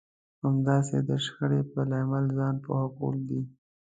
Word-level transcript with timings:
همداسې 0.43 0.97
د 1.09 1.09
شخړې 1.25 1.61
په 1.71 1.79
لامل 1.89 2.25
ځان 2.37 2.55
پوه 2.65 2.85
کول 2.97 3.15
دي. 3.29 3.41